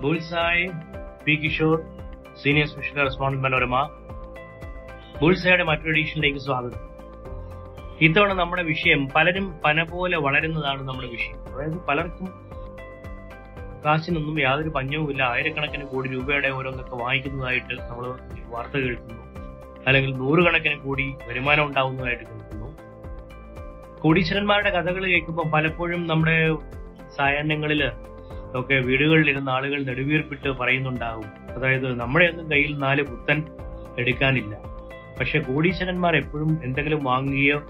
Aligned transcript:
Bullseye 0.00 0.68
P 1.24 1.34
Kishore 1.34 1.82
senior 2.42 2.66
special 2.66 2.96
correspondent 2.96 3.44
Manorama. 3.44 3.90
ബുൾസായുടെ 5.20 5.64
മറ്റൊരു 5.64 5.90
എഡീഷനിലേക്ക് 5.90 6.38
സ്വാഗതം. 6.38 6.80
ഇത്തവണ 8.00 8.32
നമ്മുടെ 8.32 8.62
വിഷയം 8.62 9.08
പലരും 9.08 9.60
പന 9.64 9.82
പോലെ 9.82 10.18
വളരുന്നതാണ് 10.18 10.88
നമ്മുടെ 10.88 11.08
വിഷയം. 11.08 11.54
അതായത് 11.54 11.84
പലർക്കും 11.84 12.26
കാശിനൊന്നും 13.84 14.40
യാതൊരു 14.40 14.68
പഞ്ഞവുമില്ല 14.68 15.22
ആയിരക്കണക്കിന് 15.22 15.84
കോടി 15.84 16.08
രൂപയുടെ 16.08 16.48
ഓരോന്നൊക്കെ 16.48 16.96
വാങ്ങിക്കുന്നതായിട്ട് 16.96 17.80
നമ്മൾ 17.80 18.06
വാർത്ത 18.46 18.72
കേൾക്കുന്നു. 18.72 19.22
അല്ലെങ്കിൽ 19.86 20.16
നൂറുകണക്കിന് 20.16 20.80
കോടി 20.80 21.14
വരുമാനം 21.28 21.66
ഉണ്ടാവുന്നതായിട്ട് 21.66 22.41
കോടീശ്വരന്മാരുടെ 24.02 24.70
കഥകൾ 24.70 25.06
കേൾക്കുമ്പോൾ 25.06 25.48
പലപ്പോഴും 25.48 26.06
നമ്മുടെ 26.06 26.54
സായാഹ്നങ്ങളിൽ 27.16 27.90
ഒക്കെ 28.54 28.74
വീടുകളിലിരുന്ന 28.74 29.50
ആളുകൾ 29.50 29.82
നെടുവീർപ്പിട്ട് 29.82 30.48
പറയുന്നുണ്ടാവും. 30.48 31.24
അതായത് 31.56 32.00
നമ്മുടെ 32.00 32.24
ഒന്നും 32.24 32.50
കയ്യിൽ 32.50 32.78
നാല് 32.78 33.02
പുത്തൻ 33.02 33.42
എടുക്കാനില്ല. 33.98 34.56
പക്ഷെ 35.20 35.38
കോടീശ്വരന്മാർ 35.38 36.16
എപ്പോഴും 36.16 36.58
എന്തെങ്കിലും 36.64 37.04
വാങ്ങുകയോ 37.04 37.60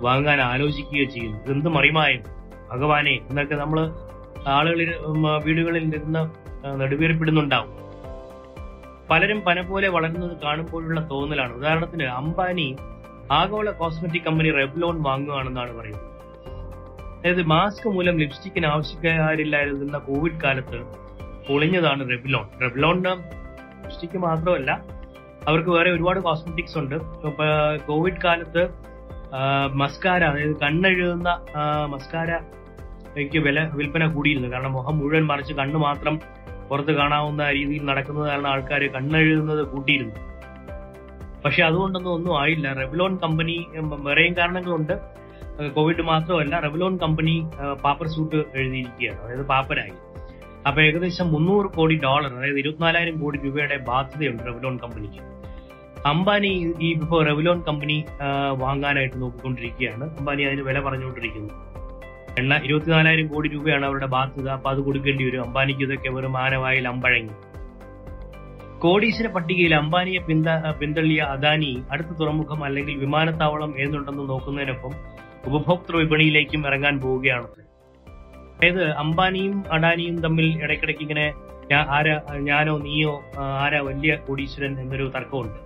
വാങ്ങാൻ 0.00 0.40
ആലോചിക്കുകയോ 0.40 1.04
ചെയ്യുന്നു. 1.04 1.38
ഇതെന്ത് 1.38 1.68
മറിമായും? 1.68 2.22
ഭഗവാനെ 2.72 3.10
എന്നൊക്കെ 3.10 3.54
നമ്മൾ 3.54 3.90
ആളുകളിൽ 4.48 4.94
വീടുകളിൽ 5.44 5.84
നിന്ന് 5.84 6.30
നെടുവീർപ്പിടുന്നുണ്ടാവും. 6.80 7.70
പലരും 9.10 9.40
പന 9.40 9.60
പോലെ 9.60 9.88
വളരുന്നത് 9.88 10.36
കാണുമ്പോഴുള്ള 10.44 11.10
തോന്നലാണ്. 11.10 11.52
ഉദാഹരണത്തിന് 11.52 12.02
അംബാനി 12.02 12.76
ആഗോള 13.30 13.70
കോസ്മെറ്റിക് 13.70 14.22
കമ്പനി 14.22 14.50
റെബ്ലോൺ 14.50 15.02
വാങ്ങുകയാണെന്നാണ് 15.02 15.78
പറയുന്നത്. 15.78 16.10
അതായത് 17.18 17.42
മാസ്ക് 17.42 17.88
മൂലം 17.88 18.18
ലിപ്സ്റ്റിക്കിന് 18.18 18.66
ആവശ്യക്കാരില്ലായിരുന്ന 18.66 19.98
കോവിഡ് 19.98 20.40
കാലത്ത് 20.44 20.78
പൊളിഞ്ഞതാണ് 21.48 22.08
റെബ്ലോൺ 22.10 22.46
റെബ്ലോണിന് 22.62 23.12
ലിപ്സ്റ്റിക്ക് 23.82 24.18
മാത്രമല്ല 24.18 24.70
അവർക്ക് 25.48 25.70
വേറെ 25.70 25.90
ഒരുപാട് 25.90 26.20
കോസ്മെറ്റിക്സ് 26.20 26.78
ഉണ്ട്. 26.78 26.96
കോവിഡ് 27.86 28.20
കാലത്ത് 28.24 28.62
മസ്കാര 29.74 30.24
അതായത് 30.24 30.56
കണ്ണെഴുതുന്ന 30.62 31.28
മസ്കാര 31.86 32.30
എനിക്ക് 33.16 33.38
വില 33.38 33.60
വിൽപ്പന 33.74 34.06
കൂടിയിരുന്നു 34.06 34.48
കാരണം 34.52 34.72
മുഖം 34.72 34.98
മുഴുവൻ 34.98 35.26
മറിച്ച് 35.26 35.52
കണ്ണ് 35.52 35.76
മാത്രം 35.76 36.20
പുറത്ത് 36.68 36.90
കാണാവുന്ന 36.90 37.50
രീതിയിൽ 37.50 37.84
നടക്കുന്നത് 37.84 38.28
കാരണം 38.28 38.46
ആൾക്കാർ 38.46 38.82
കണ്ണെഴുതുന്നത് 38.86 39.66
കൂട്ടിയിരുന്നു. 39.66 40.33
പക്ഷെ 41.44 41.62
അതുകൊണ്ടൊന്നും 41.64 42.12
ഒന്നും 42.14 42.34
ആയില്ല. 42.40 42.66
റെവലോൺ 42.80 43.12
കമ്പനി 43.24 43.56
വേറെയും 44.06 44.34
കാരണങ്ങളുണ്ട്. 44.38 44.94
കോവിഡ് 45.76 46.02
മാത്രമല്ല 46.10 46.54
റെവലോൺ 46.66 46.94
കമ്പനി 47.02 47.34
പാപ്പർ 47.84 48.06
സൂട്ട് 48.14 48.38
എഴുതിയിരിക്കുകയാണ്. 48.58 49.20
അതായത് 49.24 49.44
പാപ്പരായി. 49.52 49.94
അപ്പൊ 50.68 50.80
ഏകദേശം 50.82 51.26
മുന്നൂറ് 51.32 51.68
കോടി 51.76 51.96
ഡോളർ 52.04 52.30
അതായത് 52.38 52.58
ഇരുപത്തിനാലായിരം 52.58 53.16
കോടി 53.22 53.38
രൂപയുടെ 53.44 53.76
ബാധ്യതയുണ്ട് 53.90 54.42
റെവലോൺ 54.50 54.76
കമ്പനിക്ക് 54.84 55.20
അംബാനി 56.10 56.50
ഈ 56.86 56.88
ഇപ്പോൾ 56.92 57.20
റെവലോൺ 57.28 57.58
കമ്പനി 57.68 57.96
വാങ്ങാനായിട്ട് 58.62 59.16
നോക്കിക്കൊണ്ടിരിക്കുകയാണ്. 59.20 60.04
അംബാനി 60.18 60.42
അതിന് 60.48 60.62
വില 60.68 60.78
പറഞ്ഞുകൊണ്ടിരിക്കുന്നു. 60.86 61.52
എണ്ണ 62.40 62.54
ഇരുപത്തിനാലായിരം 62.64 63.26
കോടി 63.32 63.48
രൂപയാണ് 63.48 63.84
അവരുടെ 63.88 64.08
ബാധ്യത. 64.14 64.48
അപ്പൊ 64.56 64.68
അത് 64.70 64.80
കൊടുക്കേണ്ടി 64.86 65.24
വരും. 65.24 65.42
അംബാനിക്ക് 65.46 65.82
ഇതൊക്കെ 65.86 66.10
വെറും 66.16 66.32
മാനവായി 66.38 66.80
അമ്പഴങ്ങി. 66.92 67.34
കോടീശ്വര 68.84 69.26
പട്ടികയിൽ 69.26 69.74
അംബാനിയെ 69.74 70.20
പിന്ത 70.20 70.48
പിന്തള്ളിയ 70.80 71.20
അദാനി 71.34 71.70
അടുത്ത 71.92 72.12
തുറമുഖം 72.20 72.64
അല്ലെങ്കിൽ 72.64 72.96
വിമാനത്താവളം 72.98 73.70
ഏതുണ്ടെന്ന് 73.80 74.24
നോക്കുന്നതിനൊപ്പം 74.30 74.92
ഉപഭോക്തൃ 75.46 75.94
വിപണിയിലേക്കും 75.96 76.66
ഇറങ്ങാൻ 76.66 77.00
പോവുകയാണ്. 77.00 77.48
അതായത് 78.56 78.84
അംബാനിയും 79.04 79.56
അഡാനിയും 79.72 80.16
തമ്മിൽ 80.22 80.46
ഇടയ്ക്കിടയ്ക്ക് 80.64 81.02
ഇങ്ങനെ 81.02 81.26
ആരാ 81.96 82.16
ഞാനോ 82.50 82.74
നീയോ 82.78 83.14
ആരാ 83.64 83.80
വലിയ 83.80 84.14
കോടീശ്വരൻ 84.28 84.72
എന്നൊരു 84.80 85.12
തർക്കമുണ്ട്. 85.16 85.58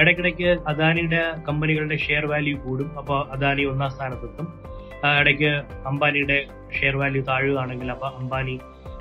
ഇടയ്ക്കിടയ്ക്ക് 0.00 0.50
അദാനിയുടെ 0.68 1.22
കമ്പനികളുടെ 1.48 1.96
ഷെയർ 1.96 2.26
വാല്യൂ 2.26 2.58
കൂടും 2.58 2.98
അപ്പോൾ 2.98 3.20
അദാനി 3.32 3.64
ഒന്നാം 3.72 3.90
സ്ഥാനത്തെത്തും. 3.90 4.48
ഇടയ്ക്ക് 5.20 5.50
അംബാനിയുടെ 5.90 6.38
ഷെയർ 6.80 6.96
വാല്യൂ 6.96 7.22
താഴുകയാണെങ്കിൽ 7.22 7.90
അപ്പൊ 7.90 8.08
അംബാനി 8.20 8.56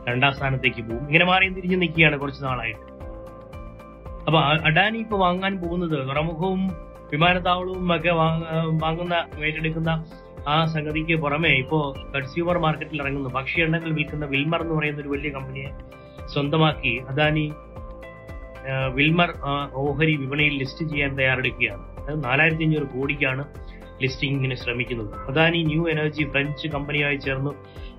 രണ്ടാം 0.09 0.33
സ്ഥാനത്തേക്ക് 0.33 0.81
പോകും. 0.89 1.05
ഇങ്ങനെ 1.07 1.25
മാറി 1.25 1.47
തിരിഞ്ഞു 1.53 1.77
നിൽക്കുകയാണ് 1.83 2.17
കുറച്ച് 2.17 2.43
നാളായിട്ട്. 2.43 2.83
അപ്പൊ 4.25 4.39
അഡാനി 4.39 4.97
ഇപ്പൊ 4.97 5.17
വാങ്ങാൻ 5.17 5.57
പോകുന്നത് 5.57 6.07
തുറമുഖവും 6.07 6.67
വിമാനത്താവളവും 7.11 7.95
ഒക്കെ 7.95 8.09
വാങ്ങ- 8.09 8.83
വാങ്ങുന്ന 8.83 9.45
ഏറ്റെടുക്കുന്ന 9.45 10.05
ആ 10.47 10.65
സംഗതിക്ക് 10.65 11.15
പുറമെ 11.15 11.49
ഇപ്പോ 11.49 11.95
കൺസ്യൂമർ 12.15 12.57
മാർക്കറ്റിൽ 12.57 13.01
ഇറങ്ങുന്നു. 13.01 13.29
ഭക്ഷ്യ 13.29 13.63
വിൽക്കുന്ന 13.63 14.25
വിൽമർ 14.25 14.61
എന്ന് 14.61 14.73
പറയുന്ന 14.75 15.01
ഒരു 15.01 15.09
വലിയ 15.09 15.29
കമ്പനിയെ 15.29 15.69
സ്വന്തമാക്കി 16.25 17.01
അദാനി 17.09 17.53
വിൽമർ 18.93 19.33
ഓഹരി 19.73 20.15
വിപണിയിൽ 20.15 20.53
ലിസ്റ്റ് 20.53 20.85
ചെയ്യാൻ 20.85 21.17
തയ്യാറെടുക്കുകയാണ്. 21.17 22.09
അത് 22.09 22.23
നാലായിരത്തി 22.23 22.63
അഞ്ഞൂറ് 22.63 22.83
കോടിക്കാണ് 22.83 23.45
ലിസ്റ്റിംഗിന് 24.01 24.55
ശ്രമിക്കുന്നത്. 24.55 25.27
അദാനി 25.27 25.63
ന്യൂ 25.63 25.87
എനർജി 25.89 26.23
ഫ്രഞ്ച് 26.23 26.67
കമ്പനിയായി 26.67 27.15
ചേർന്ന്. 27.15 27.51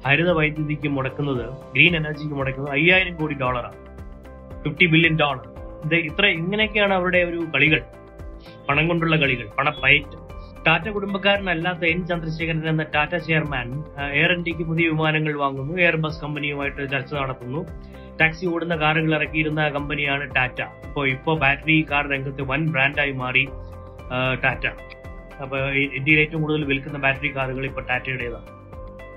ഹരിത 0.06 0.30
വൈദ്യുതിക്ക് 0.30 0.88
മുടക്കുന്നത് 0.88 1.50
ഗ്രീൻ 1.74 1.96
എനർജിക്ക് 1.96 2.34
മുടക്കുന്നത് 2.34 2.72
അയ്യായിരം 2.72 3.16
കോടി 3.16 3.34
ഡോളറാണ് 3.34 3.74
ഫിഫ്റ്റി 4.64 4.86
ബില്യൺ 4.86 5.16
ഡോളർ 5.16 5.55
ഇത് 5.86 5.94
ഇത്ര 5.94 6.26
ഇങ്ങനെയൊക്കെയാണ് 6.26 6.94
അവരുടെ 6.94 7.18
ഒരു 7.18 7.46
കളികൾ. 7.54 7.82
പണം 8.68 8.88
കൊണ്ടുള്ള 8.88 9.16
കളികൾ 9.16 9.48
പണപ്പയറ്റ് 9.58 10.26
ടാറ്റ 10.66 10.88
കുടുംബക്കാരനല്ലാത്ത 10.88 11.84
എൻ 11.84 12.06
ചന്ദ്രശേഖരൻ 12.06 12.68
എന്ന 12.68 12.86
ടാറ്റ 12.94 13.16
ചെയർമാൻ 13.16 13.84
എയർ 14.12 14.32
ഇന്ത്യയ്ക്ക് 14.32 14.62
പുതിയ 14.62 14.88
വിമാനങ്ങൾ 14.88 15.36
വാങ്ങുന്നു 15.36 15.82
എയർ 15.82 15.96
ബസ് 15.96 16.20
കമ്പനിയുമായിട്ട് 16.20 16.90
ചർച്ച 16.90 17.14
നടത്തുന്നു. 17.14 17.66
ടാക്സി 18.20 18.46
ഓടുന്ന 18.46 18.76
കാറുകൾ 18.76 19.14
ഇറക്കിയിരുന്ന 19.14 19.68
കമ്പനിയാണ് 19.68 20.34
ടാറ്റ. 20.34 20.62
ഇപ്പോൾ 20.62 21.08
ഇപ്പോ 21.08 21.38
ബാറ്ററി 21.38 21.86
കാർ 21.90 22.10
രംഗത്ത് 22.10 22.42
വൻ 22.42 22.72
ബ്രാൻഡായി 22.72 23.12
മാറി 23.12 23.48
ടാറ്റ. 24.44 24.66
അപ്പൊ 25.42 25.58
ഈ- 25.58 25.90
ഇന്ത്യയിൽ 25.94 26.20
ഏറ്റവും 26.20 26.42
കൂടുതൽ 26.42 26.64
വിൽക്കുന്ന 26.64 26.98
ബാറ്ററി 26.98 27.36
കാറുകൾ 27.36 27.64
ഇപ്പോൾ 27.64 27.86
ടാറ്റയുടേതാണ്. 27.86 28.55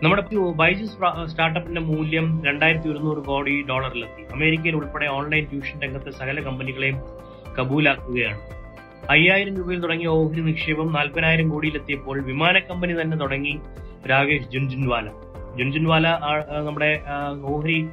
നമ്മുടെ 0.04 0.36
ബൈജൂസ് 0.36 1.28
സ്റ്റാർട്ടപ്പിന്റെ 1.28 1.82
മൂല്യം 1.82 2.42
രണ്ടായിരത്തി 2.46 2.90
ഒരുന്നൂറ് 2.90 3.18
കോടി 3.18 3.66
ഡോളറിലെത്തി. 3.70 4.22
അമേരിക്കയിൽ 4.34 4.76
ഉൾപ്പെടെ 4.76 5.08
ഓൺലൈൻ 5.08 5.46
ട്യൂഷൻ 5.46 5.82
രംഗത്തെ 5.82 6.12
സകല 6.12 6.42
കമ്പനികളെയും 6.42 6.96
കബൂലാക്കുകയാണ്. 7.60 8.40
അയ്യായിരം 9.10 9.58
രൂപയിൽ 9.58 9.80
തുടങ്ങിയ 9.80 10.08
ഓഹരി 10.08 10.42
നിക്ഷേപം 10.42 10.94
നാൽപ്പതിനായിരം 10.94 11.50
കോടിയിലെത്തിയപ്പോൾ 11.50 12.22
വിമാന 12.22 12.60
കമ്പനി 12.60 13.02
തന്നെ 13.02 13.18
തുടങ്ങി 13.18 13.60
രാകേഷ് 14.10 14.48
ജുൻജുൻവാല. 14.50 15.08
ജുൻജുൻവാല 15.58 16.08
നമ്മുടെ 16.66 17.02
ഓഹരി 17.44 17.88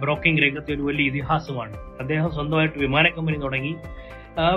ബ്രോക്കിംഗ് 0.00 0.42
രംഗത്തെ 0.42 0.74
ഒരു 0.74 0.82
വലിയ 0.82 1.06
ഇതിഹാസമാണ്. 1.06 1.76
അദ്ദേഹം 2.00 2.34
സ്വന്തമായിട്ട് 2.34 2.78
വിമാന 2.78 3.08
കമ്പനി 3.08 3.36
തുടങ്ങി. 3.36 3.76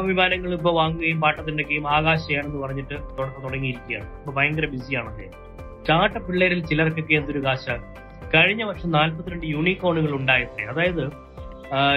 വിമാനങ്ങൾ 0.01 0.53
ഇപ്പൊ 0.53 0.71
വാങ്ങുകയും 0.71 1.21
പാട്ടത്തിന്റെയും 1.21 1.91
ആകാശയാണെന്ന് 1.91 2.57
പറഞ്ഞിട്ട് 2.57 2.93
തുട- 2.93 3.43
തുടങ്ങിയിരിക്കുകയാണ്. 3.43 4.19
ഇപ്പൊ 4.19 4.33
ഭയങ്കര 4.33 4.65
ബിസിയാണ് 4.65 5.09
അദ്ദേഹം. 5.09 5.54
ചാട്ട 5.87 6.17
പിള്ളേരിൽ 6.17 6.59
ചിലർക്കൊക്കെ 6.65 7.13
എന്തൊരു 7.13 7.39
കാശാണ് 7.39 7.85
കഴിഞ്ഞ 8.33 8.63
വർഷം 8.63 8.91
നാൽപ്പത്തിരണ്ട് 8.91 9.45
യൂണിക്കോണുകൾ 9.45 10.11
ഉണ്ടായത്രേ 10.15 10.63
അതായത് 10.63 11.03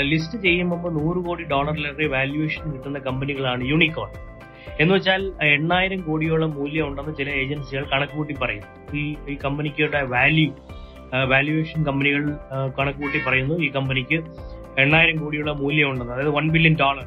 ലിസ്റ്റ് 0.02 0.38
ചെയ്യുമ്പോൾ 0.38 0.92
നൂറ് 0.92 1.20
കോടി 1.24 1.44
ഡോളറിലേറെ 1.44 2.06
വാല്യുവേഷൻ 2.06 2.72
കിട്ടുന്ന 2.72 2.98
കമ്പനികളാണ് 2.98 3.64
യൂണിക്കോൺ 3.64 4.10
എന്ന് 4.80 4.94
വെച്ചാൽ 4.94 5.22
എണ്ണായിരം 5.42 6.00
കോടിയോളം 6.00 6.50
മൂല്യം 6.50 6.86
ഉണ്ടെന്ന് 6.86 7.16
ചില 7.16 7.28
ഏജൻസികൾ 7.30 7.84
കണക്കുകൂട്ടി 7.84 8.34
പറയുന്നു 8.34 8.96
ഈ 8.96 9.16
ഈ 9.28 9.34
കമ്പനിക്കുടെ 9.34 10.02
വാല്യൂ 10.06 10.50
വാല്യുവേഷൻ 11.28 11.84
കമ്പനികൾ 11.84 12.22
കണക്കുകൂട്ടി 12.78 13.18
പറയുന്നു 13.18 13.54
ഈ 13.64 13.68
കമ്പനിക്ക് 13.68 14.18
എണ്ണായിരം 14.78 15.16
കോടിയുള്ള 15.22 15.52
മൂല്യം 15.52 15.90
ഉണ്ടെന്ന്. 15.90 16.12
അതായത് 16.12 16.30
വൺ 16.30 16.46
ബില്യൺ 16.48 16.76
ഡോളർ 16.80 17.06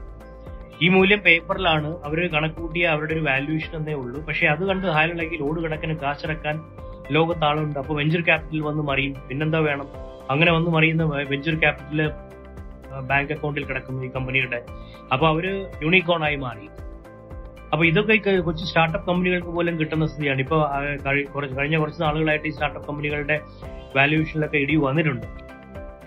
ഈ 0.83 0.87
മൂല്യം 0.87 1.19
പേപ്പറിലാണ്. 1.19 1.89
അവർ 2.05 2.31
കണക്കുകൂട്ടിയ 2.31 2.85
അവരുടെ 2.87 3.13
ഒരു 3.13 3.19
വാല്യുവേഷൻ 3.19 3.75
എന്നേ 3.75 3.93
ഉള്ളൂ. 3.93 4.21
പക്ഷെ 4.25 4.47
അത് 4.47 4.67
കണ്ട് 4.67 4.87
ഹാലുണ്ടെങ്കിൽ 4.87 5.39
ലോഡ് 5.39 5.63
കണക്കിന് 5.63 5.95
കാശിറക്കാൻ 5.97 6.61
ലോകത്താളുണ്ട്. 7.11 7.79
അപ്പൊ 7.79 7.95
വെഞ്ചർ 7.95 8.22
ക്യാപിറ്റൽ 8.22 8.61
വന്ന് 8.61 8.83
മറിയും. 8.83 9.16
പിന്നെന്താ 9.29 9.59
വേണം? 9.59 9.87
അങ്ങനെ 10.29 10.51
വന്ന് 10.51 10.72
മറിയുന്ന 10.72 11.03
വെഞ്ചർ 11.03 11.55
ക്യാപിറ്റൽ 11.55 12.11
ബാങ്ക് 13.09 13.33
അക്കൗണ്ടിൽ 13.33 13.66
കിടക്കുന്നു 13.66 14.03
ഈ 14.03 14.09
കമ്പനിയുടെ. 14.09 14.61
അപ്പൊ 15.13 15.28
അവർ 15.28 15.45
യൂണിക്കോൺ 15.83 16.23
ആയി 16.23 16.35
മാറി. 16.35 16.69
അപ്പൊ 17.73 17.85
ഇതൊക്കെ 17.85 18.39
കൊച്ചു 18.39 18.66
സ്റ്റാർട്ടപ്പ് 18.66 19.07
കമ്പനികൾക്ക് 19.07 19.47
പോലും 19.47 19.79
കിട്ടുന്ന 19.79 20.05
സ്ഥിതിയാണ്. 20.05 20.39
ഇപ്പൊ 20.39 20.57
കഴിഞ്ഞ 21.57 21.77
കുറച്ച് 21.77 22.01
നാളുകളായിട്ട് 22.01 22.47
ഈ 22.47 22.51
സ്റ്റാർട്ടപ്പ് 22.51 22.87
കമ്പനികളുടെ 22.87 23.39
വാല്യുവേഷനിലൊക്കെ 23.95 24.57
ഇടിവ് 24.57 24.84
വന്നിട്ടുണ്ട്. 24.84 25.41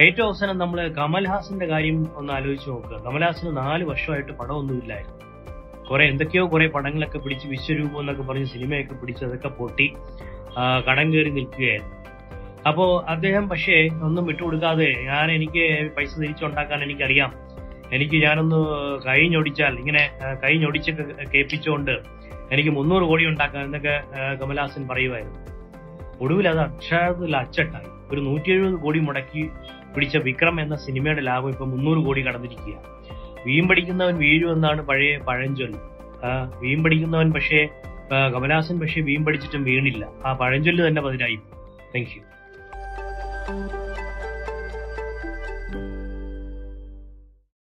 ഏറ്റവും 0.00 0.26
അവസാനം 0.26 0.58
നമ്മൾ 0.58 0.88
കമൽഹാസന്റെ 0.88 1.66
കാര്യം 1.66 2.06
ഒന്ന് 2.16 2.32
ആലോചിച്ച് 2.32 2.70
നോക്കുക. 2.70 2.96
കമൽഹാസന് 2.98 3.56
നാല് 3.56 3.84
വർഷമായിട്ട് 3.84 4.32
പടമൊന്നുമില്ലായിരുന്നു 4.32 5.18
കുറെ 5.84 6.04
എന്തൊക്കെയോ 6.04 6.46
കുറെ 6.52 6.66
പടങ്ങളൊക്കെ 6.66 7.18
പിടിച്ച് 7.18 7.48
വിശ്വരൂപം 7.48 8.00
എന്നൊക്കെ 8.00 8.22
പറഞ്ഞ് 8.22 8.44
സിനിമയൊക്കെ 8.44 8.94
പിടിച്ച് 8.94 9.24
അതൊക്കെ 9.24 9.48
പൊട്ടി 9.48 9.94
കടം 10.88 11.12
കയറി 11.12 11.30
നിൽക്കുകയായിരുന്നു. 11.30 11.94
അപ്പോ 12.68 13.04
അദ്ദേഹം 13.08 13.48
പക്ഷേ 13.48 13.88
ഒന്നും 14.02 14.26
വിട്ടുകൊടുക്കാതെ 14.26 14.94
ഞാൻ 15.02 15.30
എനിക്ക് 15.32 15.90
പൈസ 15.96 16.18
തിരിച്ചുണ്ടാക്കാൻ 16.20 16.82
എനിക്കറിയാം. 16.82 17.32
എനിക്ക് 17.92 18.14
ഞാനൊന്ന് 18.14 18.60
കൈ 19.02 19.28
ഞൊടിച്ചാൽ 19.28 19.78
ഇങ്ങനെ 19.78 20.10
ആ, 20.24 20.34
കൈ 20.34 20.58
ഞൊടിച്ചൊക്കെ 20.58 21.24
കേൾപ്പിച്ചുകൊണ്ട് 21.24 21.90
എനിക്ക് 22.52 22.70
മുന്നൂറ് 22.70 23.02
കോടി 23.02 23.26
ഉണ്ടാക്കാൻ 23.26 23.64
എന്നൊക്കെ 23.64 24.02
കമൽഹാസൻ 24.42 24.88
പറയുമായിരുന്നു. 24.88 25.40
ഒടുവിൽ 26.20 26.48
അത് 26.48 26.58
അക്ഷരത്തിൽ 26.58 27.36
അച്ചട്ടായി. 27.36 27.88
ഒരു 28.12 28.20
നൂറ്റി 28.20 28.50
എഴുപത് 28.50 28.74
കോടി 28.74 28.98
മുടക്കി 28.98 29.50
പിടിച്ച 29.94 30.16
വിക്രം 30.16 30.60
എന്ന 30.60 30.76
സിനിമയുടെ 30.76 31.20
ലാഭം 31.20 31.48
ഇപ്പൊ 31.48 31.64
മുന്നൂറ് 31.64 32.04
കോടി 32.04 32.26
കടന്നിരിക്കുക 32.26 32.74
വീം 33.46 33.68
പഠിക്കുന്നവൻ 33.68 34.18
വീഴുമെന്നാണ് 34.18 34.82
പഴയ 34.82 35.18
പഴഞ്ചൊല്ല്. 35.18 35.78
ആ, 36.26 36.52
വീം 36.60 36.84
പഠിക്കുന്നവൻ 36.84 37.32
പക്ഷേ 37.32 37.68
കമലഹാസൻ 38.34 38.80
പക്ഷേ 38.80 39.00
വീം 39.00 39.24
പഠിച്ചിട്ടും 39.24 39.64
വീണില്ല. 39.64 40.08
ആ 40.26 40.32
പഴഞ്ചൊല്ല് 40.32 40.86
തന്നെ 40.86 41.02
പതിനായി 41.02 41.34
താങ്ക് 41.94 42.08
യു 42.16 43.83